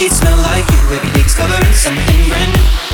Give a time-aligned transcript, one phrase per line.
[0.00, 0.78] Sheets smell like you.
[0.96, 2.89] Every day discovering something brand new.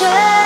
[0.00, 0.41] Devotion.